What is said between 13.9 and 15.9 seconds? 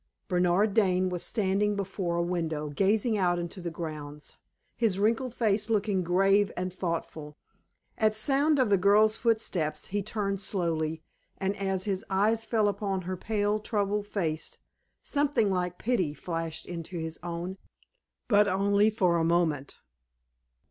face, something like